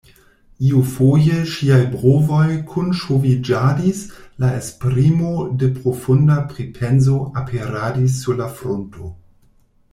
[0.67, 4.01] Iufoje ŝiaj brovoj kunŝoviĝadis,
[4.45, 5.35] la esprimo
[5.65, 9.11] de profunda pripenso aperadis sur la frunto.